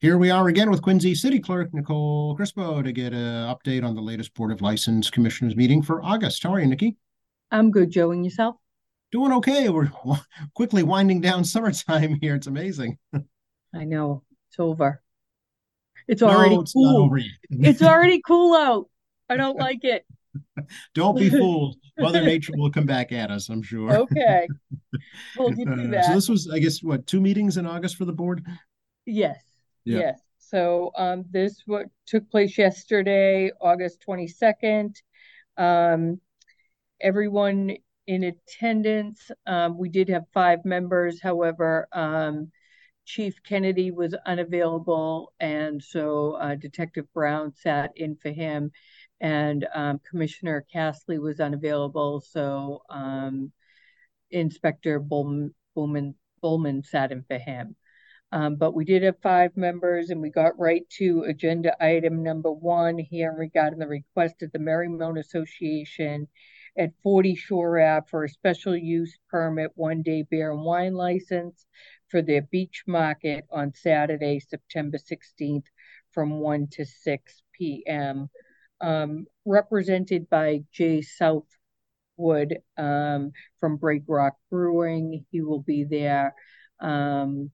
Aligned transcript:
Here 0.00 0.16
we 0.16 0.30
are 0.30 0.46
again 0.46 0.70
with 0.70 0.80
Quincy 0.80 1.12
City 1.16 1.40
Clerk 1.40 1.74
Nicole 1.74 2.36
Crispo 2.36 2.84
to 2.84 2.92
get 2.92 3.12
an 3.12 3.52
update 3.52 3.82
on 3.82 3.96
the 3.96 4.00
latest 4.00 4.32
Board 4.32 4.52
of 4.52 4.62
License 4.62 5.10
Commissioners 5.10 5.56
meeting 5.56 5.82
for 5.82 6.00
August. 6.04 6.40
How 6.44 6.54
are 6.54 6.60
you, 6.60 6.66
Nikki? 6.66 6.94
I'm 7.50 7.72
good, 7.72 7.90
Joe. 7.90 8.12
And 8.12 8.24
yourself? 8.24 8.54
Doing 9.10 9.32
okay. 9.32 9.68
We're 9.70 9.90
quickly 10.54 10.84
winding 10.84 11.20
down 11.20 11.44
summertime 11.44 12.16
here. 12.20 12.36
It's 12.36 12.46
amazing. 12.46 12.96
I 13.74 13.84
know. 13.84 14.22
It's 14.48 14.60
over. 14.60 15.02
It's 16.06 16.22
already 16.22 16.54
no, 16.54 16.60
it's 16.60 16.74
cool. 16.74 16.92
not 16.92 17.04
over 17.04 17.18
yet. 17.18 17.34
it's 17.50 17.82
already 17.82 18.22
cool 18.24 18.54
out. 18.54 18.88
I 19.28 19.36
don't 19.36 19.58
like 19.58 19.82
it. 19.82 20.06
Don't 20.94 21.16
be 21.16 21.28
fooled. 21.28 21.74
Mother 21.98 22.22
Nature 22.22 22.52
will 22.56 22.70
come 22.70 22.86
back 22.86 23.10
at 23.10 23.32
us, 23.32 23.48
I'm 23.48 23.62
sure. 23.62 23.92
Okay. 23.92 24.46
Told 25.34 25.58
you 25.58 25.64
to 25.64 25.72
uh, 25.72 25.90
that. 25.90 26.04
So 26.04 26.14
this 26.14 26.28
was, 26.28 26.48
I 26.48 26.60
guess, 26.60 26.84
what, 26.84 27.04
two 27.08 27.20
meetings 27.20 27.56
in 27.56 27.66
August 27.66 27.96
for 27.96 28.04
the 28.04 28.12
board? 28.12 28.46
Yes. 29.04 29.42
Yeah. 29.88 29.98
Yes. 29.98 30.20
So 30.38 30.90
um, 30.96 31.24
this 31.30 31.62
what 31.66 31.86
took 32.06 32.30
place 32.30 32.58
yesterday, 32.58 33.50
August 33.60 34.04
22nd. 34.06 34.94
Um, 35.56 36.20
everyone 37.00 37.76
in 38.06 38.24
attendance, 38.24 39.30
um, 39.46 39.78
we 39.78 39.88
did 39.88 40.10
have 40.10 40.24
five 40.34 40.64
members. 40.64 41.20
However, 41.22 41.88
um, 41.92 42.50
Chief 43.06 43.42
Kennedy 43.42 43.90
was 43.90 44.14
unavailable, 44.26 45.32
and 45.40 45.82
so 45.82 46.32
uh, 46.32 46.54
Detective 46.54 47.06
Brown 47.14 47.54
sat 47.54 47.92
in 47.96 48.16
for 48.16 48.30
him, 48.30 48.70
and 49.22 49.66
um, 49.74 50.00
Commissioner 50.08 50.66
Castley 50.70 51.18
was 51.18 51.40
unavailable, 51.40 52.20
so 52.20 52.82
um, 52.90 53.52
Inspector 54.30 54.98
Bullman, 55.00 55.54
Bullman 56.42 56.82
sat 56.84 57.10
in 57.10 57.22
for 57.22 57.38
him. 57.38 57.74
Um, 58.30 58.56
but 58.56 58.74
we 58.74 58.84
did 58.84 59.02
have 59.04 59.18
five 59.22 59.56
members 59.56 60.10
and 60.10 60.20
we 60.20 60.30
got 60.30 60.58
right 60.58 60.82
to 60.98 61.24
agenda 61.26 61.72
item 61.82 62.22
number 62.22 62.52
one 62.52 62.98
here 62.98 63.34
regarding 63.36 63.78
the 63.78 63.86
request 63.86 64.42
of 64.42 64.52
the 64.52 64.58
Merrymount 64.58 65.18
Association 65.18 66.28
at 66.76 66.92
40 67.02 67.34
Shore 67.34 67.80
Ave 67.80 68.06
for 68.10 68.24
a 68.24 68.28
special 68.28 68.76
use 68.76 69.16
permit 69.30 69.72
one 69.74 70.02
day 70.02 70.24
beer 70.30 70.52
and 70.52 70.62
wine 70.62 70.94
license 70.94 71.66
for 72.08 72.20
their 72.22 72.42
beach 72.42 72.84
market 72.86 73.46
on 73.50 73.72
Saturday, 73.74 74.40
September 74.40 74.98
16th 74.98 75.64
from 76.12 76.40
1 76.40 76.68
to 76.72 76.84
6 76.84 77.42
p.m. 77.52 78.28
Um, 78.80 79.26
represented 79.44 80.28
by 80.28 80.64
Jay 80.72 81.02
Southwood 81.02 82.58
um, 82.76 83.32
from 83.58 83.76
Break 83.76 84.02
Rock 84.06 84.34
Brewing. 84.50 85.24
He 85.30 85.40
will 85.40 85.62
be 85.62 85.84
there. 85.84 86.34
Um, 86.80 87.50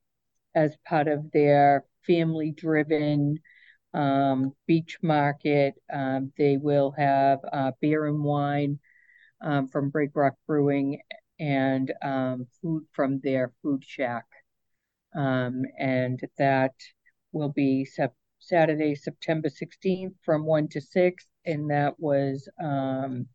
as 0.55 0.77
part 0.87 1.09
of 1.09 1.31
their 1.33 1.85
family 2.07 2.53
driven 2.53 3.39
um, 3.93 4.53
beach 4.67 4.99
market. 5.03 5.75
Um, 5.93 6.33
they 6.37 6.57
will 6.57 6.93
have 6.97 7.39
uh, 7.53 7.73
beer 7.81 8.07
and 8.07 8.23
wine 8.23 8.79
um, 9.41 9.69
from 9.69 9.91
Break 9.91 10.11
Rock 10.15 10.35
Brewing 10.47 11.01
and 11.39 11.93
um, 12.03 12.47
food 12.61 12.85
from 12.93 13.21
their 13.21 13.53
food 13.63 13.83
shack. 13.87 14.25
Um, 15.15 15.63
and 15.79 16.21
that 16.39 16.75
will 17.33 17.51
be 17.51 17.85
sep- 17.85 18.17
Saturday, 18.41 18.95
September 18.95 19.49
16th 19.49 20.15
from 20.25 20.45
1 20.45 20.69
to 20.69 20.81
6. 20.81 21.27
And 21.47 21.71
that 21.71 21.99
was 21.99 22.49
um, 22.63 23.27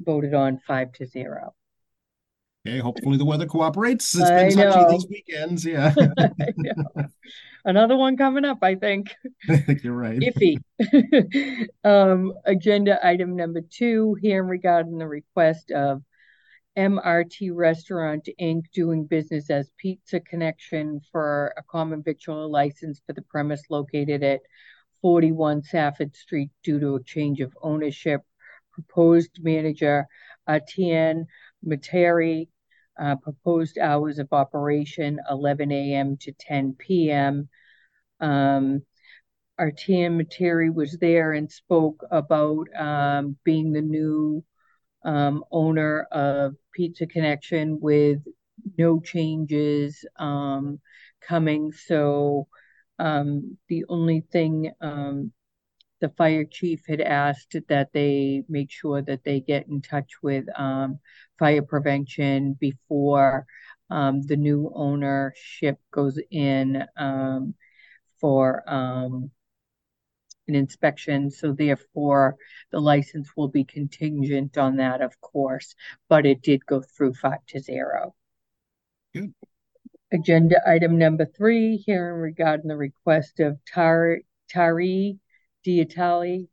voted 0.00 0.34
on 0.34 0.60
5 0.66 0.92
to 0.92 1.06
0. 1.06 1.54
Okay, 2.66 2.78
hopefully 2.78 3.16
the 3.16 3.24
weather 3.24 3.46
cooperates. 3.46 4.12
It's 4.16 4.28
I 4.28 4.48
been 4.48 4.56
touchy 4.56 4.80
know. 4.80 4.90
these 4.90 5.06
weekends. 5.08 5.64
Yeah, 5.64 5.94
Another 7.64 7.96
one 7.96 8.16
coming 8.16 8.44
up, 8.44 8.58
I 8.60 8.74
think. 8.74 9.14
I 9.48 9.56
think 9.66 9.84
you're 9.84 9.92
right. 9.92 10.18
Iffy. 10.18 10.58
um, 11.84 12.32
agenda 12.44 12.98
item 13.06 13.36
number 13.36 13.60
two, 13.60 14.16
here 14.20 14.42
regarding 14.42 14.98
the 14.98 15.06
request 15.06 15.70
of 15.70 16.02
MRT 16.76 17.50
Restaurant 17.54 18.28
Inc. 18.40 18.64
doing 18.74 19.06
business 19.06 19.48
as 19.48 19.70
Pizza 19.78 20.18
Connection 20.18 21.00
for 21.12 21.54
a 21.56 21.62
common 21.62 22.02
victual 22.02 22.50
license 22.50 23.00
for 23.06 23.12
the 23.12 23.22
premise 23.22 23.62
located 23.70 24.24
at 24.24 24.40
41 25.02 25.62
Safford 25.62 26.16
Street 26.16 26.50
due 26.64 26.80
to 26.80 26.96
a 26.96 27.02
change 27.04 27.40
of 27.40 27.56
ownership. 27.62 28.22
Proposed 28.72 29.38
manager 29.40 30.06
Atienne 30.48 31.26
Materi 31.64 32.48
uh, 32.98 33.16
proposed 33.16 33.78
hours 33.78 34.18
of 34.18 34.28
operation 34.32 35.20
11 35.30 35.72
a.m. 35.72 36.16
to 36.18 36.32
10 36.32 36.74
p.m. 36.78 37.48
Um, 38.20 38.82
Artian 39.58 40.18
Materi 40.18 40.72
was 40.72 40.98
there 40.98 41.32
and 41.32 41.50
spoke 41.50 42.04
about 42.10 42.66
um, 42.76 43.36
being 43.44 43.72
the 43.72 43.82
new 43.82 44.44
um, 45.04 45.44
owner 45.50 46.06
of 46.12 46.54
Pizza 46.72 47.06
Connection 47.06 47.80
with 47.80 48.18
no 48.76 49.00
changes 49.00 50.04
um, 50.16 50.80
coming. 51.20 51.72
So 51.72 52.48
um, 52.98 53.56
the 53.68 53.84
only 53.88 54.20
thing 54.20 54.72
um, 54.80 55.32
the 56.06 56.12
fire 56.16 56.44
chief 56.44 56.82
had 56.86 57.00
asked 57.00 57.56
that 57.68 57.92
they 57.92 58.44
make 58.48 58.70
sure 58.70 59.02
that 59.02 59.24
they 59.24 59.40
get 59.40 59.66
in 59.66 59.82
touch 59.82 60.12
with 60.22 60.44
um, 60.56 61.00
fire 61.36 61.62
prevention 61.62 62.56
before 62.60 63.44
um, 63.90 64.22
the 64.22 64.36
new 64.36 64.70
ownership 64.72 65.80
goes 65.90 66.16
in 66.30 66.84
um, 66.96 67.54
for 68.20 68.62
um, 68.72 69.32
an 70.46 70.54
inspection. 70.54 71.28
So 71.28 71.52
therefore, 71.52 72.36
the 72.70 72.78
license 72.78 73.30
will 73.36 73.48
be 73.48 73.64
contingent 73.64 74.56
on 74.56 74.76
that, 74.76 75.00
of 75.00 75.20
course, 75.20 75.74
but 76.08 76.24
it 76.24 76.40
did 76.40 76.64
go 76.66 76.82
through 76.82 77.14
five 77.14 77.44
to 77.48 77.58
zero. 77.58 78.14
Good. 79.12 79.34
Agenda 80.12 80.60
item 80.64 80.98
number 80.98 81.26
three, 81.26 81.78
hearing 81.78 82.20
regarding 82.20 82.68
the 82.68 82.76
request 82.76 83.40
of 83.40 83.58
Tar 83.64 84.18
Tari 84.48 85.18
Diatali, 85.66 86.48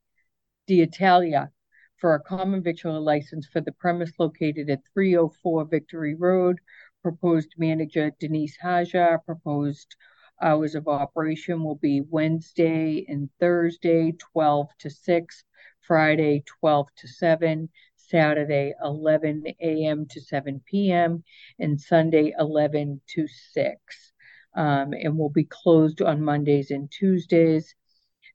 Diatalia 0.67 1.51
for 1.97 2.15
a 2.15 2.23
common 2.23 2.63
victual 2.63 2.99
license 2.99 3.45
for 3.45 3.61
the 3.61 3.71
premise 3.71 4.11
located 4.17 4.71
at 4.71 4.81
304 4.91 5.65
Victory 5.65 6.15
Road. 6.15 6.59
Proposed 7.03 7.53
manager 7.57 8.11
Denise 8.19 8.57
Haja. 8.57 9.19
Proposed 9.23 9.95
hours 10.41 10.73
of 10.73 10.87
operation 10.87 11.63
will 11.63 11.75
be 11.75 12.01
Wednesday 12.01 13.05
and 13.07 13.29
Thursday, 13.39 14.13
12 14.13 14.67
to 14.79 14.89
6, 14.89 15.43
Friday, 15.81 16.43
12 16.59 16.87
to 16.95 17.07
7, 17.07 17.69
Saturday, 17.95 18.73
11 18.83 19.43
a.m. 19.61 20.07
to 20.07 20.21
7 20.21 20.59
p.m., 20.65 21.23
and 21.59 21.79
Sunday, 21.79 22.33
11 22.39 22.99
to 23.09 23.27
6. 23.27 24.13
Um, 24.55 24.93
and 24.93 25.17
will 25.17 25.29
be 25.29 25.45
closed 25.45 26.01
on 26.01 26.23
Mondays 26.23 26.71
and 26.71 26.89
Tuesdays. 26.91 27.75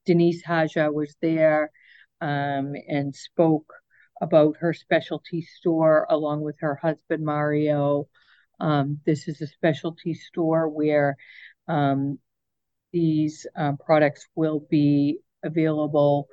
Denise 0.09 0.43
Haja 0.43 0.91
was 0.91 1.15
there 1.21 1.71
um, 2.23 2.73
and 2.89 3.15
spoke 3.15 3.71
about 4.23 4.57
her 4.61 4.73
specialty 4.73 5.43
store 5.43 6.07
along 6.09 6.41
with 6.41 6.57
her 6.61 6.77
husband 6.77 7.23
Mario. 7.23 8.09
Um, 8.59 9.01
this 9.05 9.29
is 9.29 9.43
a 9.43 9.47
specialty 9.47 10.15
store 10.15 10.67
where 10.67 11.19
um, 11.69 12.19
these 12.91 13.47
uh, 13.55 13.73
products 13.85 14.27
will 14.35 14.67
be 14.71 15.19
available 15.45 16.29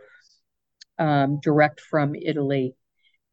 um, 0.97 1.41
direct 1.41 1.81
from 1.81 2.15
Italy. 2.15 2.75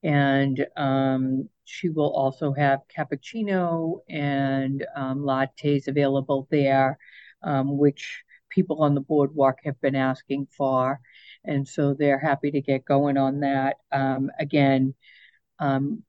And 0.03 0.67
um, 0.77 1.49
she 1.63 1.89
will 1.89 2.13
also 2.13 2.53
have 2.53 2.81
cappuccino 2.95 4.01
and 4.09 4.85
um, 4.97 5.21
lattes 5.21 5.87
available 5.87 6.49
there, 6.51 6.99
which 7.45 8.25
people 8.55 8.83
on 8.83 8.95
the 8.95 9.01
boardwalk 9.01 9.59
have 9.65 9.81
been 9.81 9.97
asking 9.97 10.47
for. 10.57 11.01
And 11.45 11.67
so 11.67 11.95
they're 11.95 12.19
happy 12.19 12.51
to 12.51 12.61
get 12.61 12.85
going 12.85 13.17
on 13.17 13.41
that. 13.41 13.77
Um, 13.91 14.31
again, 14.39 14.95
um, 15.59 16.03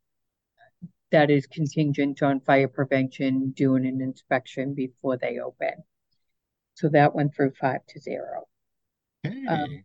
that 1.11 1.29
is 1.29 1.45
contingent 1.45 2.21
on 2.23 2.41
fire 2.41 2.67
prevention 2.67 3.51
doing 3.51 3.85
an 3.85 4.01
inspection 4.01 4.73
before 4.73 5.17
they 5.17 5.39
open. 5.39 5.83
So 6.75 6.89
that 6.89 7.13
went 7.13 7.35
through 7.35 7.53
five 7.59 7.85
to 7.89 7.99
zero. 7.99 8.47
Okay. 9.25 9.45
Um, 9.47 9.83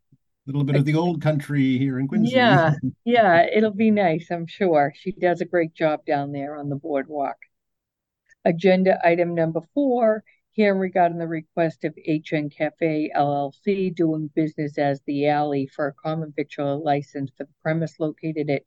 a 0.48 0.50
little 0.50 0.64
bit 0.64 0.76
of 0.76 0.86
the 0.86 0.94
old 0.94 1.20
country 1.20 1.76
here 1.76 1.98
in 1.98 2.08
Quincy. 2.08 2.32
Yeah, 2.32 2.72
yeah, 3.04 3.46
it'll 3.54 3.74
be 3.74 3.90
nice, 3.90 4.28
I'm 4.30 4.46
sure. 4.46 4.94
She 4.96 5.12
does 5.12 5.42
a 5.42 5.44
great 5.44 5.74
job 5.74 6.06
down 6.06 6.32
there 6.32 6.56
on 6.56 6.70
the 6.70 6.76
boardwalk. 6.76 7.36
Agenda 8.46 8.98
item 9.06 9.34
number 9.34 9.60
four 9.74 10.24
here 10.58 10.74
regarding 10.74 11.18
the 11.18 11.28
request 11.28 11.84
of 11.84 11.94
HN 12.04 12.50
Cafe 12.50 13.12
LLC 13.14 13.94
doing 13.94 14.28
business 14.34 14.76
as 14.76 15.00
the 15.06 15.28
Alley 15.28 15.68
for 15.68 15.86
a 15.86 15.92
common 15.92 16.32
victual 16.34 16.82
license 16.82 17.30
for 17.36 17.44
the 17.44 17.52
premise 17.62 17.94
located 18.00 18.50
at 18.50 18.64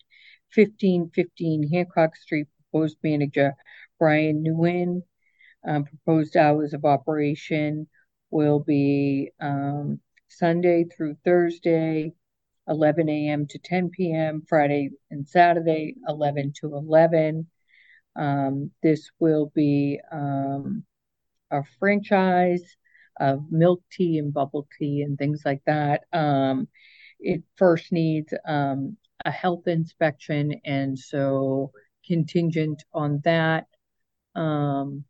1515 0.55 1.69
Hancock 1.69 2.15
Street. 2.15 2.47
Proposed 2.71 2.95
manager 3.03 3.55
Brian 3.99 4.41
Nguyen. 4.41 5.01
Um, 5.67 5.83
proposed 5.83 6.37
hours 6.37 6.73
of 6.73 6.85
operation 6.85 7.89
will 8.29 8.61
be 8.61 9.31
um, 9.41 9.99
Sunday 10.29 10.85
through 10.85 11.17
Thursday, 11.25 12.13
11 12.69 13.09
a.m. 13.09 13.47
to 13.47 13.59
10 13.59 13.89
p.m., 13.89 14.43
Friday 14.47 14.91
and 15.09 15.27
Saturday, 15.27 15.95
11 16.07 16.53
to 16.61 16.67
11. 16.67 17.47
Um, 18.15 18.71
this 18.81 19.11
will 19.19 19.51
be 19.53 19.99
um, 20.09 20.85
a 21.51 21.63
franchise 21.79 22.63
of 23.19 23.51
milk 23.51 23.83
tea 23.91 24.17
and 24.17 24.33
bubble 24.33 24.67
tea 24.79 25.01
and 25.01 25.17
things 25.17 25.41
like 25.45 25.61
that. 25.65 26.03
Um, 26.13 26.67
it 27.19 27.43
first 27.55 27.91
needs 27.91 28.33
um, 28.45 28.97
a 29.25 29.31
health 29.31 29.67
inspection, 29.67 30.59
and 30.65 30.97
so 30.97 31.71
contingent 32.05 32.83
on 32.93 33.21
that. 33.23 33.67
Um, 34.35 35.05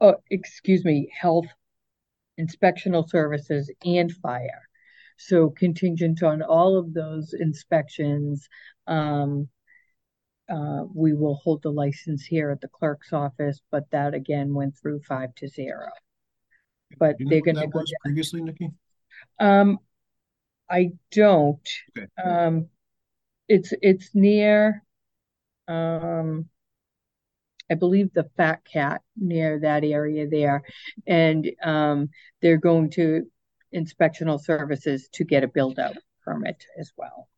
oh, 0.00 0.16
excuse 0.30 0.84
me, 0.84 1.10
health 1.18 1.46
inspectional 2.38 3.08
services 3.08 3.70
and 3.84 4.12
fire. 4.12 4.62
So 5.16 5.50
contingent 5.50 6.22
on 6.22 6.42
all 6.42 6.78
of 6.78 6.94
those 6.94 7.34
inspections, 7.34 8.48
um, 8.86 9.48
uh, 10.48 10.84
we 10.94 11.12
will 11.12 11.36
hold 11.36 11.62
the 11.62 11.70
license 11.70 12.24
here 12.24 12.50
at 12.50 12.60
the 12.60 12.68
clerk's 12.68 13.12
office, 13.12 13.60
but 13.70 13.90
that 13.90 14.14
again 14.14 14.54
went 14.54 14.76
through 14.76 15.00
five 15.00 15.34
to 15.36 15.48
zero. 15.48 15.88
But 16.98 17.16
You 17.18 17.26
know 17.26 17.30
they're 17.30 17.40
what 17.40 17.46
gonna 17.46 17.60
that 17.60 17.70
go 17.70 17.80
was 17.80 17.92
previously, 18.02 18.40
Nikki? 18.40 18.70
Um, 19.38 19.78
I 20.70 20.92
don't. 21.12 21.68
Okay. 21.96 22.06
Um, 22.22 22.68
it's 23.48 23.72
it's 23.82 24.14
near, 24.14 24.82
um, 25.66 26.46
I 27.70 27.74
believe 27.74 28.12
the 28.12 28.28
Fat 28.36 28.64
Cat 28.64 29.02
near 29.16 29.60
that 29.60 29.84
area 29.84 30.28
there, 30.28 30.62
and 31.06 31.50
um, 31.62 32.10
they're 32.40 32.58
going 32.58 32.90
to 32.90 33.30
inspectional 33.74 34.40
services 34.40 35.08
to 35.12 35.24
get 35.24 35.44
a 35.44 35.48
build 35.48 35.78
out 35.78 35.96
permit 36.24 36.64
as 36.78 36.92
well. 36.96 37.28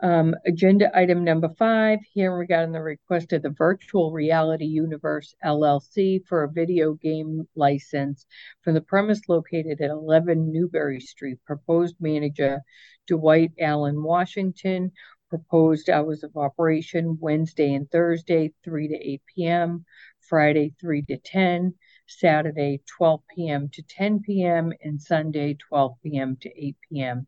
Um, 0.00 0.36
agenda 0.46 0.96
item 0.96 1.24
number 1.24 1.48
five, 1.58 1.98
here 2.12 2.32
regarding 2.32 2.70
the 2.70 2.80
request 2.80 3.32
of 3.32 3.42
the 3.42 3.50
Virtual 3.50 4.12
Reality 4.12 4.64
Universe 4.64 5.34
LLC 5.44 6.24
for 6.24 6.44
a 6.44 6.52
video 6.52 6.94
game 6.94 7.48
license 7.56 8.24
from 8.62 8.74
the 8.74 8.80
premise 8.80 9.28
located 9.28 9.80
at 9.80 9.90
11 9.90 10.52
Newberry 10.52 11.00
Street. 11.00 11.38
Proposed 11.44 11.96
manager 11.98 12.60
Dwight 13.08 13.50
Allen 13.58 14.00
Washington. 14.04 14.92
Proposed 15.30 15.90
hours 15.90 16.22
of 16.22 16.36
operation 16.36 17.18
Wednesday 17.20 17.74
and 17.74 17.90
Thursday, 17.90 18.52
3 18.64 18.88
to 18.88 18.94
8 18.94 19.22
p.m., 19.34 19.84
Friday, 20.20 20.74
3 20.80 21.02
to 21.02 21.18
10, 21.18 21.74
Saturday, 22.06 22.80
12 22.86 23.20
p.m. 23.34 23.68
to 23.70 23.82
10 23.82 24.20
p.m., 24.20 24.72
and 24.82 25.02
Sunday, 25.02 25.54
12 25.68 25.92
p.m. 26.02 26.36
to 26.40 26.48
8 26.56 26.76
p.m. 26.88 27.26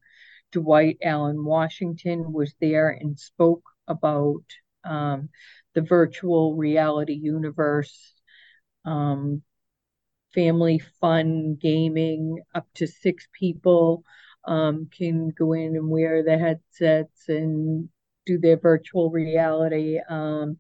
Dwight 0.53 0.99
Allen 1.03 1.45
Washington 1.45 2.33
was 2.33 2.55
there 2.61 2.91
and 2.91 3.19
spoke 3.19 3.63
about 3.87 4.45
um, 4.85 5.29
the 5.75 5.83
virtual 5.83 6.57
reality 6.57 7.15
universe, 7.15 8.15
um, 8.85 9.43
family 10.35 10.81
fun 11.01 11.57
gaming, 11.61 12.39
up 12.55 12.67
to 12.75 12.87
six 12.87 13.27
people 13.33 14.05
um, 14.45 14.89
can 14.97 15.31
go 15.31 15.53
in 15.53 15.77
and 15.77 15.89
wear 15.89 16.23
the 16.23 16.39
headsets 16.39 17.29
and 17.29 17.89
do 18.27 18.39
their 18.39 18.59
virtual 18.59 19.11
reality. 19.11 19.99
Um, 20.09 20.59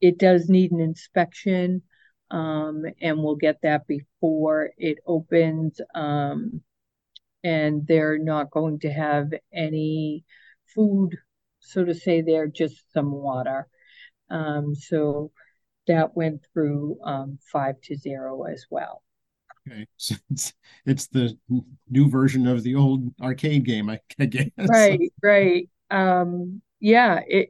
it 0.00 0.18
does 0.18 0.48
need 0.48 0.72
an 0.72 0.80
inspection, 0.80 1.82
um, 2.30 2.84
and 3.00 3.18
we'll 3.22 3.36
get 3.36 3.58
that 3.62 3.86
before 3.86 4.70
it 4.78 4.98
opens. 5.06 5.80
Um, 5.94 6.62
and 7.44 7.86
they're 7.86 8.18
not 8.18 8.50
going 8.50 8.78
to 8.80 8.90
have 8.90 9.32
any 9.52 10.24
food, 10.74 11.16
so 11.60 11.84
to 11.84 11.94
say, 11.94 12.20
there, 12.20 12.46
just 12.46 12.92
some 12.92 13.12
water. 13.12 13.68
Um, 14.30 14.74
so 14.74 15.30
that 15.86 16.16
went 16.16 16.46
through 16.52 16.98
um, 17.04 17.38
five 17.52 17.80
to 17.82 17.96
zero 17.96 18.44
as 18.44 18.66
well. 18.70 19.02
Okay, 19.68 19.86
so 19.96 20.14
it's 20.30 20.52
it's 20.86 21.06
the 21.08 21.36
new 21.90 22.08
version 22.08 22.46
of 22.46 22.62
the 22.62 22.74
old 22.74 23.12
arcade 23.20 23.64
game, 23.64 23.90
I, 23.90 24.00
I 24.18 24.26
guess. 24.26 24.48
Right, 24.58 25.12
right. 25.22 25.68
Um, 25.90 26.62
yeah, 26.80 27.20
it 27.26 27.48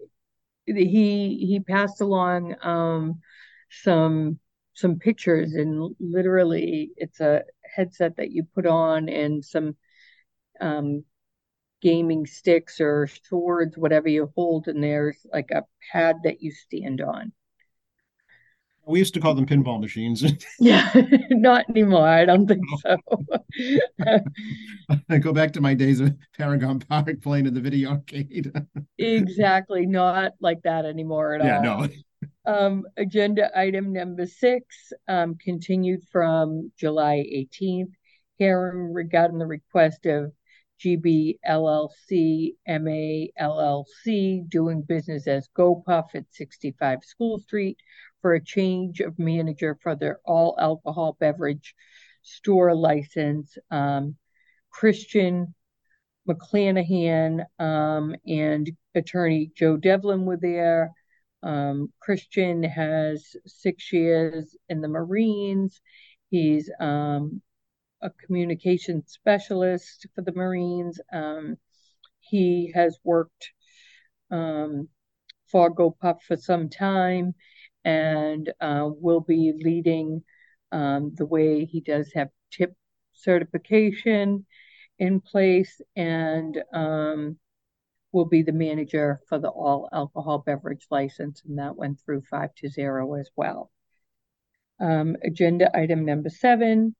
he 0.66 1.46
he 1.46 1.60
passed 1.60 2.00
along 2.00 2.54
um 2.62 3.20
some 3.70 4.38
some 4.74 4.98
pictures 4.98 5.54
and 5.54 5.94
literally 5.98 6.92
it's 6.96 7.20
a 7.20 7.42
headset 7.74 8.16
that 8.16 8.30
you 8.30 8.44
put 8.54 8.66
on 8.66 9.08
and 9.08 9.44
some 9.44 9.76
um 10.60 11.04
gaming 11.82 12.26
sticks 12.26 12.80
or 12.80 13.08
swords, 13.28 13.76
whatever 13.76 14.08
you 14.08 14.32
hold, 14.36 14.68
and 14.68 14.82
there's 14.82 15.26
like 15.32 15.50
a 15.50 15.64
pad 15.90 16.16
that 16.24 16.40
you 16.40 16.52
stand 16.52 17.00
on. 17.00 17.32
We 18.86 18.98
used 18.98 19.14
to 19.14 19.20
call 19.20 19.34
them 19.34 19.46
pinball 19.46 19.80
machines. 19.80 20.24
Yeah, 20.58 20.90
not 21.30 21.68
anymore. 21.68 22.06
I 22.08 22.24
don't 22.24 22.46
think 22.46 22.62
so. 22.80 22.96
I 25.10 25.18
go 25.20 25.32
back 25.32 25.52
to 25.52 25.60
my 25.60 25.74
days 25.74 26.00
of 26.00 26.16
Paragon 26.36 26.80
Park 26.80 27.20
playing 27.22 27.46
in 27.46 27.54
the 27.54 27.60
video 27.60 27.90
arcade. 27.90 28.52
exactly, 28.98 29.86
not 29.86 30.32
like 30.40 30.62
that 30.62 30.84
anymore 30.84 31.34
at 31.34 31.44
yeah, 31.44 31.56
all. 31.58 31.82
no. 31.82 31.88
Um, 32.44 32.84
agenda 32.96 33.56
item 33.56 33.92
number 33.92 34.26
six, 34.26 34.92
um, 35.08 35.36
continued 35.36 36.02
from 36.10 36.72
July 36.76 37.24
18th. 37.32 37.92
Hearing 38.38 38.92
regarding 38.92 39.38
the 39.38 39.46
request 39.46 40.06
of 40.06 40.32
GB 40.82 41.38
LLC, 41.48 42.54
MA 42.66 43.26
LLC, 43.40 44.48
doing 44.48 44.82
business 44.82 45.28
as 45.28 45.48
GoPuff 45.56 46.14
at 46.14 46.24
65 46.30 47.04
School 47.04 47.38
Street 47.38 47.78
for 48.20 48.34
a 48.34 48.44
change 48.44 49.00
of 49.00 49.18
manager 49.18 49.78
for 49.82 49.94
their 49.94 50.18
all 50.24 50.56
alcohol 50.58 51.16
beverage 51.20 51.74
store 52.22 52.74
license. 52.74 53.56
Um, 53.70 54.16
Christian 54.70 55.54
McClanahan 56.28 57.44
um, 57.58 58.16
and 58.26 58.70
attorney 58.94 59.50
Joe 59.54 59.76
Devlin 59.76 60.24
were 60.24 60.38
there. 60.38 60.92
Um, 61.42 61.92
Christian 62.00 62.62
has 62.62 63.36
six 63.46 63.92
years 63.92 64.56
in 64.68 64.80
the 64.80 64.88
Marines. 64.88 65.80
He's 66.30 66.70
um, 66.80 67.42
a 68.00 68.10
communication 68.10 69.04
specialist 69.06 70.06
for 70.14 70.22
the 70.22 70.32
Marines. 70.32 71.00
Um, 71.12 71.56
he 72.20 72.72
has 72.74 72.98
worked 73.04 73.50
um, 74.30 74.88
for 75.50 75.74
GoPuff 75.74 76.22
for 76.22 76.36
some 76.36 76.68
time 76.68 77.34
and 77.84 78.52
uh, 78.60 78.88
will 78.88 79.20
be 79.20 79.52
leading 79.56 80.22
um, 80.70 81.12
the 81.16 81.26
way 81.26 81.64
he 81.64 81.80
does 81.80 82.10
have 82.14 82.28
tip 82.50 82.74
certification 83.12 84.46
in 84.98 85.20
place 85.20 85.80
and 85.96 86.62
um, 86.72 87.36
will 88.12 88.26
be 88.26 88.42
the 88.42 88.52
manager 88.52 89.20
for 89.28 89.38
the 89.38 89.48
all 89.48 89.88
alcohol 89.92 90.38
beverage 90.38 90.86
license, 90.90 91.42
and 91.46 91.58
that 91.58 91.76
went 91.76 91.98
through 92.00 92.22
five 92.30 92.54
to 92.56 92.68
zero 92.68 93.14
as 93.14 93.30
well. 93.36 93.70
Um, 94.80 95.16
agenda 95.24 95.74
item 95.76 96.04
number 96.04 96.28
seven, 96.28 96.94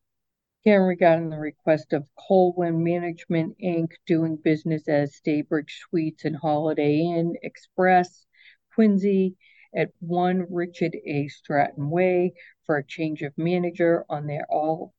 hearing 0.62 0.86
regarding 0.86 1.30
the 1.30 1.38
request 1.38 1.92
of 1.92 2.06
Colwen 2.18 2.82
Management 2.82 3.56
Inc. 3.62 3.90
doing 4.06 4.36
business 4.36 4.88
as 4.88 5.14
Staybridge 5.14 5.80
Suites 5.88 6.24
and 6.24 6.36
Holiday 6.36 7.00
Inn 7.00 7.34
Express, 7.42 8.26
Quincy, 8.74 9.36
at 9.74 9.90
one 10.00 10.46
Richard 10.50 10.96
A. 11.06 11.28
Stratton 11.28 11.90
Way 11.90 12.34
for 12.64 12.76
a 12.76 12.86
change 12.86 13.22
of 13.22 13.32
manager 13.36 14.04
on 14.08 14.26
their 14.26 14.46
all 14.48 14.94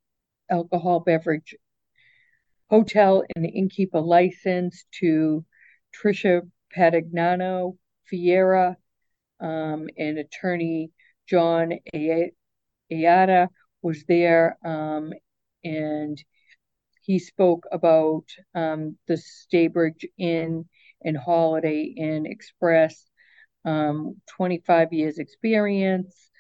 alcohol 0.50 1.00
beverage 1.00 1.56
hotel 2.70 3.24
and 3.36 3.46
innkeeper 3.46 4.02
license 4.02 4.86
to 5.00 5.46
Tricia 5.94 6.42
Patagnano 6.76 7.78
Fiera 8.06 8.78
um, 9.40 9.88
and 9.98 10.18
attorney 10.18 10.92
John 11.28 11.74
Ayada 11.96 13.48
was 13.82 14.04
there 14.08 14.58
um, 14.66 15.14
and 15.64 16.24
he 17.04 17.20
spoke 17.20 17.66
about 17.72 18.26
um, 18.56 18.98
the 19.08 19.16
Staybridge 19.16 20.06
Inn 20.18 20.66
and 21.04 21.18
Holiday 21.18 21.94
Inn 21.98 22.26
Express, 22.26 23.10
um, 23.66 24.22
25 24.38 24.94
years 24.94 25.18
experience, 25.18 26.32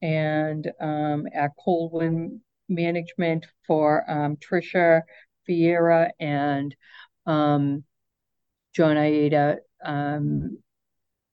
and 0.00 0.70
um, 0.80 1.26
at 1.34 1.50
Colwen 1.64 2.40
Management 2.68 3.46
for 3.66 4.10
um, 4.10 4.36
Tricia 4.36 5.02
Fiera 5.46 6.10
and 6.18 6.74
John 8.74 8.96
Aida 8.96 9.58
um, 9.84 10.58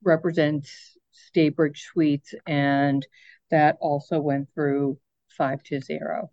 represents 0.03 0.97
Staybridge 1.13 1.77
Suites, 1.77 2.33
and 2.45 3.05
that 3.51 3.77
also 3.79 4.19
went 4.19 4.49
through 4.53 4.99
five 5.37 5.63
to 5.63 5.79
zero. 5.81 6.31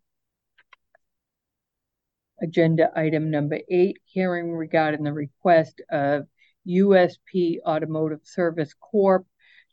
Agenda 2.43 2.91
item 2.95 3.31
number 3.31 3.61
eight, 3.71 3.99
hearing 4.05 4.53
regarding 4.53 5.05
the 5.05 5.13
request 5.13 5.81
of 5.91 6.27
USP 6.69 7.59
Automotive 7.65 8.21
Service 8.25 8.75
Corp. 8.75 9.27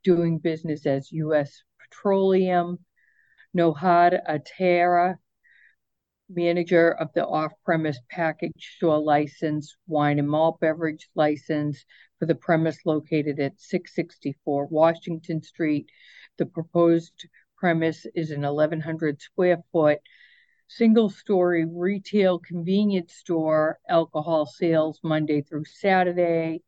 doing 0.04 0.38
business 0.38 0.86
as 0.86 1.12
US 1.12 1.64
Petroleum, 1.80 2.78
Nohad 3.56 4.20
Atera, 4.28 5.18
manager 6.30 6.92
of 6.92 7.10
the 7.14 7.26
off-premise 7.26 8.00
package 8.10 8.76
store 8.76 9.00
license, 9.00 9.76
wine 9.88 10.20
and 10.20 10.30
malt 10.30 10.60
beverage 10.60 11.10
license 11.16 11.86
for 12.20 12.26
the 12.26 12.36
premise 12.36 12.78
located 12.86 13.40
at 13.40 13.60
664 13.60 14.68
Washington 14.68 15.42
Street. 15.42 15.88
The 16.38 16.46
proposed 16.46 17.28
premise 17.58 18.06
is 18.16 18.32
an 18.32 18.42
1,100 18.42 19.22
square 19.22 19.58
foot 19.72 20.00
single 20.68 21.10
story 21.10 21.66
retail 21.66 22.40
convenience 22.40 23.14
store, 23.14 23.80
alcohol 23.88 24.46
sales 24.46 25.00
Monday 25.04 25.42
through 25.42 25.66
Saturday, 25.66 26.62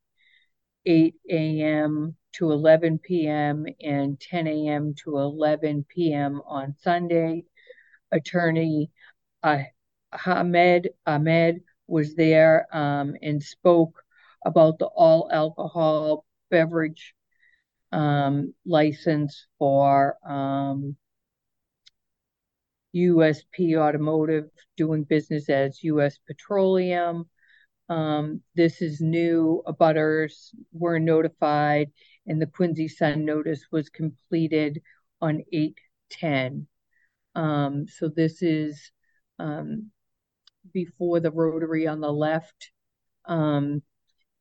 8 0.86 1.16
a.m. 1.30 2.16
to 2.34 2.52
11 2.52 3.00
p.m. 3.00 3.66
and 3.82 4.20
10 4.20 4.48
a.m. 4.48 4.94
to 5.04 5.18
11 5.18 5.86
p.m. 5.90 6.42
on 6.46 6.76
Sunday. 6.80 7.46
Attorney 8.12 8.92
uh, 9.46 9.64
Ahmed 10.25 10.90
Ahmed 11.06 11.62
was 11.88 12.16
there 12.16 12.68
um, 12.75 13.16
and 13.22 13.42
spoke 13.42 14.04
about 14.44 14.80
the 14.80 14.88
all 14.88 15.30
alcohol 15.32 16.25
beverage 16.50 17.14
um, 17.92 18.54
license 18.66 19.46
for 19.60 20.18
um, 20.28 20.96
USP 22.96 23.78
Automotive 23.78 24.50
doing 24.78 25.04
business 25.04 25.48
as 25.50 25.84
US 25.84 26.18
Petroleum. 26.25 27.30
Um, 27.88 28.42
this 28.56 28.82
is 28.82 29.00
new. 29.00 29.62
Abutters 29.68 30.56
were 30.74 31.00
notified, 31.00 31.92
and 32.25 32.42
the 32.42 32.48
Quincy 32.48 32.88
Sun 32.88 33.25
notice 33.25 33.64
was 33.72 33.90
completed 33.90 34.82
on 35.22 35.44
810. 35.52 36.68
Um, 37.36 37.86
so 37.88 38.10
this 38.10 38.42
is 38.42 38.92
um, 39.39 39.92
before 40.74 41.20
the 41.20 41.32
rotary 41.32 41.88
on 41.88 42.01
the 42.01 42.12
left. 42.12 42.72
Um, 43.25 43.82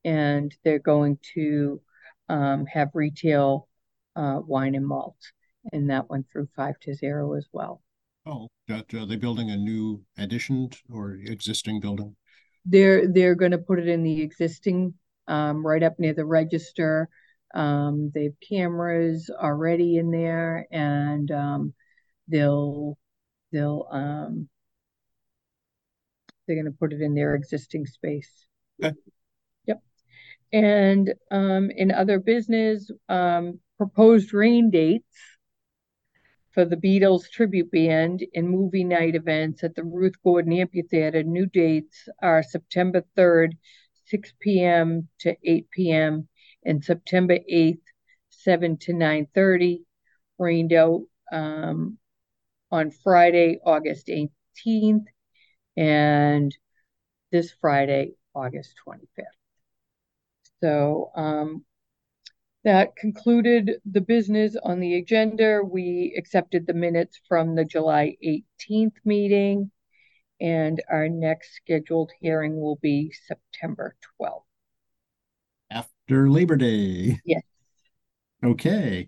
and 0.04 0.54
they're 0.64 0.78
going 0.78 1.18
to 1.34 1.80
um, 2.28 2.66
have 2.66 2.90
retail 2.94 3.68
uh, 4.16 4.40
wine 4.46 4.74
and 4.74 4.86
malt. 4.86 5.16
And 5.72 5.90
that 5.90 6.10
went 6.10 6.26
through 6.30 6.48
five 6.54 6.78
to 6.80 6.94
zero 6.94 7.34
as 7.34 7.46
well. 7.52 7.82
Oh, 8.26 8.48
that, 8.68 8.92
are 8.94 9.06
they 9.06 9.16
building 9.16 9.50
a 9.50 9.56
new 9.56 10.02
addition 10.18 10.70
or 10.90 11.18
existing 11.24 11.80
building? 11.80 12.16
They're 12.66 13.06
they're 13.06 13.34
going 13.34 13.50
to 13.50 13.58
put 13.58 13.78
it 13.78 13.88
in 13.88 14.02
the 14.02 14.22
existing, 14.22 14.94
um, 15.28 15.66
right 15.66 15.82
up 15.82 15.98
near 15.98 16.14
the 16.14 16.24
register. 16.24 17.08
Um, 17.54 18.10
they 18.14 18.24
have 18.24 18.40
cameras 18.46 19.30
already 19.30 19.98
in 19.98 20.10
there, 20.10 20.66
and 20.70 21.30
um, 21.30 21.74
they'll 22.26 22.96
they'll 23.52 23.86
um, 23.90 24.48
they're 26.46 26.56
going 26.56 26.66
to 26.66 26.78
put 26.78 26.92
it 26.92 27.00
in 27.00 27.14
their 27.14 27.34
existing 27.34 27.86
space. 27.86 28.46
Okay. 28.82 28.94
Yep. 29.66 29.82
And 30.52 31.14
um, 31.30 31.70
in 31.70 31.90
other 31.90 32.18
business, 32.18 32.90
um, 33.08 33.60
proposed 33.76 34.32
rain 34.32 34.70
dates 34.70 35.16
for 36.52 36.64
the 36.64 36.76
Beatles 36.76 37.28
tribute 37.28 37.70
band 37.72 38.24
and 38.34 38.48
movie 38.48 38.84
night 38.84 39.16
events 39.16 39.64
at 39.64 39.74
the 39.74 39.82
Ruth 39.82 40.14
Gordon 40.22 40.52
Amphitheater. 40.52 41.24
New 41.24 41.46
dates 41.46 42.08
are 42.22 42.42
September 42.42 43.02
3rd, 43.16 43.52
6 44.06 44.32
p.m. 44.40 45.08
to 45.20 45.36
8 45.42 45.70
p.m. 45.70 46.28
and 46.64 46.84
September 46.84 47.38
8th, 47.52 47.80
7 48.30 48.76
to 48.78 48.92
9.30. 48.92 49.78
Rained 50.38 50.72
out 50.72 51.02
um, 51.32 51.98
on 52.70 52.90
Friday, 52.90 53.58
August 53.64 54.08
18th 54.08 55.04
and 55.76 56.57
this 57.33 57.54
Friday, 57.61 58.12
August 58.35 58.75
25th. 58.87 59.25
So 60.61 61.11
um, 61.16 61.64
that 62.64 62.97
concluded 62.97 63.81
the 63.90 64.00
business 64.00 64.57
on 64.62 64.81
the 64.81 64.97
agenda. 64.97 65.61
We 65.62 66.14
accepted 66.16 66.66
the 66.66 66.75
minutes 66.75 67.21
from 67.28 67.54
the 67.54 67.64
July 67.64 68.16
18th 68.25 68.95
meeting, 69.04 69.71
and 70.40 70.83
our 70.90 71.09
next 71.09 71.54
scheduled 71.57 72.11
hearing 72.21 72.61
will 72.61 72.76
be 72.76 73.12
September 73.26 73.97
12th. 74.21 74.45
After 75.71 76.31
Labor 76.31 76.57
Day. 76.57 77.21
Yes. 77.25 77.43
Okay. 78.43 79.07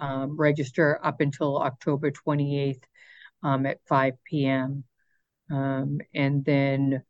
um, 0.00 0.36
register 0.36 0.98
up 1.04 1.20
until 1.20 1.62
October 1.62 2.10
28th 2.10 2.82
um, 3.44 3.64
at 3.64 3.78
5 3.86 4.14
p.m. 4.24 4.82
Um, 5.52 6.00
and 6.12 6.44
then 6.44 7.04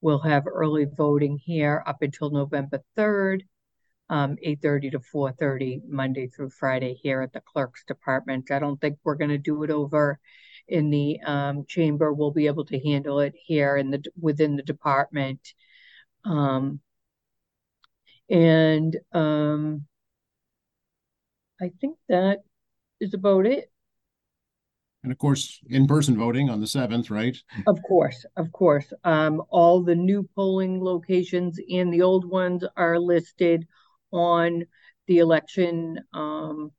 we'll 0.00 0.20
have 0.20 0.46
early 0.46 0.84
voting 0.84 1.36
here 1.36 1.82
up 1.84 2.02
until 2.02 2.30
November 2.30 2.80
3rd, 2.96 3.40
um, 4.10 4.36
8.30 4.44 4.92
to 4.92 5.00
4.30, 5.00 5.82
Monday 5.88 6.28
through 6.28 6.50
Friday 6.50 6.94
here 6.94 7.20
at 7.20 7.32
the 7.32 7.40
clerk's 7.40 7.84
department. 7.84 8.50
I 8.50 8.58
don't 8.58 8.80
think 8.80 8.98
we're 9.04 9.16
going 9.16 9.30
to 9.30 9.38
do 9.38 9.62
it 9.62 9.70
over 9.70 10.18
in 10.66 10.90
the 10.90 11.20
um, 11.24 11.64
chamber. 11.66 12.12
We'll 12.12 12.30
be 12.30 12.46
able 12.46 12.64
to 12.66 12.78
handle 12.78 13.20
it 13.20 13.34
here 13.36 13.76
in 13.76 13.90
the 13.90 14.02
within 14.20 14.56
the 14.56 14.62
department. 14.62 15.40
Um, 16.24 16.80
and 18.30 18.96
um, 19.12 19.86
I 21.60 21.70
think 21.80 21.98
that 22.08 22.38
is 23.00 23.14
about 23.14 23.46
it. 23.46 23.70
And 25.02 25.12
of 25.12 25.18
course, 25.18 25.60
in-person 25.70 26.18
voting 26.18 26.50
on 26.50 26.60
the 26.60 26.66
seventh, 26.66 27.10
right? 27.10 27.36
Of 27.66 27.78
course, 27.86 28.26
of 28.36 28.50
course. 28.52 28.92
Um, 29.04 29.42
all 29.48 29.82
the 29.82 29.94
new 29.94 30.28
polling 30.34 30.82
locations 30.82 31.58
and 31.70 31.92
the 31.92 32.02
old 32.02 32.28
ones 32.28 32.64
are 32.76 32.98
listed 32.98 33.66
on 34.12 34.64
the 35.06 35.18
election 35.18 35.98
um, 36.12 36.70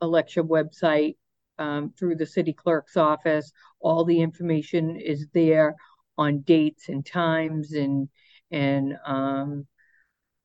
election 0.00 0.48
website 0.48 1.16
um, 1.58 1.92
through 1.98 2.16
the 2.16 2.26
city 2.26 2.52
clerk's 2.52 2.96
office. 2.96 3.52
All 3.80 4.04
the 4.04 4.20
information 4.20 4.96
is 4.96 5.26
there 5.32 5.74
on 6.18 6.40
dates 6.40 6.88
and 6.88 7.04
times 7.04 7.72
and 7.72 8.08
and 8.50 8.96
um, 9.06 9.66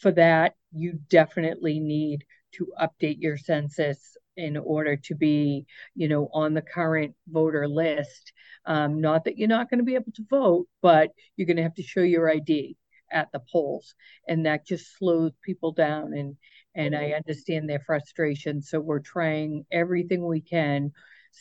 for 0.00 0.12
that 0.12 0.54
you 0.72 0.98
definitely 1.08 1.80
need 1.80 2.24
to 2.52 2.72
update 2.80 3.20
your 3.20 3.36
census 3.36 4.16
in 4.38 4.56
order 4.56 4.96
to 4.96 5.14
be, 5.14 5.66
you 5.96 6.08
know, 6.08 6.30
on 6.32 6.54
the 6.54 6.62
current 6.62 7.14
voter 7.28 7.68
list. 7.68 8.32
Um, 8.64 9.00
not 9.00 9.24
that 9.24 9.36
you're 9.36 9.48
not 9.48 9.68
going 9.68 9.78
to 9.78 9.84
be 9.84 9.96
able 9.96 10.12
to 10.14 10.24
vote, 10.30 10.68
but 10.80 11.10
you're 11.36 11.46
going 11.46 11.56
to 11.56 11.62
have 11.64 11.74
to 11.74 11.82
show 11.82 12.02
your 12.02 12.30
ID 12.30 12.76
at 13.10 13.32
the 13.32 13.40
polls, 13.50 13.94
and 14.28 14.46
that 14.46 14.66
just 14.66 14.96
slows 14.96 15.32
people 15.42 15.72
down. 15.72 16.12
And 16.14 16.36
and 16.74 16.94
I 16.94 17.12
understand 17.12 17.68
their 17.68 17.80
frustration. 17.80 18.62
So 18.62 18.78
we're 18.78 19.00
trying 19.00 19.66
everything 19.72 20.24
we 20.24 20.40
can, 20.40 20.92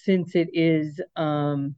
since 0.04 0.36
it 0.36 0.50
is, 0.54 1.02
um, 1.16 1.76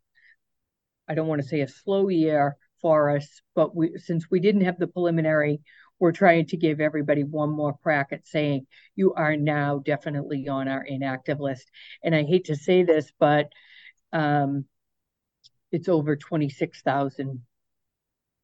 I 1.08 1.16
don't 1.16 1.28
want 1.28 1.42
to 1.42 1.48
say 1.48 1.62
a 1.62 1.68
slow 1.68 2.10
year 2.10 2.58
for 2.82 3.16
us, 3.16 3.42
but 3.56 3.76
we 3.76 3.98
since 3.98 4.30
we 4.30 4.40
didn't 4.40 4.62
have 4.62 4.80
the 4.80 4.88
preliminary 4.88 5.62
we're 6.00 6.12
trying 6.14 6.46
to 6.48 6.58
give 6.58 6.80
everybody 6.80 7.24
one 7.24 7.50
more 7.52 7.78
crack 7.84 8.08
at 8.12 8.26
saying 8.26 8.66
you 8.96 9.14
are 9.14 9.36
now 9.36 9.80
definitely 9.80 10.48
on 10.48 10.68
our 10.68 10.84
inactive 10.84 11.40
list. 11.40 11.70
And 12.04 12.16
I 12.16 12.24
hate 12.24 12.46
to 12.46 12.56
say 12.56 12.84
this, 12.84 13.12
but 13.20 13.50
um, 14.14 14.66
it's 15.72 15.90
over 15.90 16.16
26,000 16.16 17.42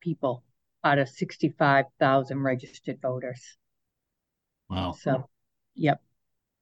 people 0.01 0.43
out 0.83 0.99
of 0.99 1.09
65,000 1.09 2.39
registered 2.39 3.01
voters. 3.01 3.57
Wow. 4.69 4.95
So, 4.99 5.29
yep. 5.75 6.01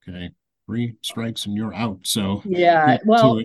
Okay. 0.07 0.29
Three 0.67 0.95
strikes 1.01 1.45
and 1.45 1.55
you're 1.55 1.73
out. 1.73 1.99
So, 2.03 2.41
yeah. 2.45 2.97
Well, 3.05 3.39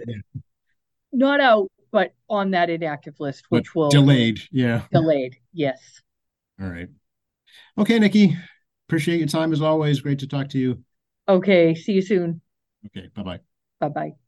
not 1.13 1.41
out, 1.41 1.69
but 1.91 2.15
on 2.29 2.53
that 2.53 2.71
inactive 2.71 3.19
list, 3.19 3.45
which 3.51 3.75
but 3.75 3.79
will 3.79 3.91
delayed. 3.91 4.41
Yeah. 4.53 4.83
Delayed. 4.93 5.37
Yes. 5.53 6.03
All 6.61 6.69
right. 6.69 6.89
Okay, 7.77 7.99
Nikki. 7.99 8.37
Appreciate 8.89 9.19
your 9.19 9.29
time 9.29 9.53
as 9.53 9.61
always. 9.61 10.01
Great 10.01 10.21
to 10.21 10.27
talk 10.27 10.49
to 10.51 10.59
you. 10.59 10.83
Okay. 11.29 11.75
See 11.75 11.93
you 11.93 12.03
soon. 12.03 12.41
Okay. 12.87 13.09
Bye 13.15 13.23
bye. 13.23 13.41
Bye 13.81 13.89
bye. 13.89 14.28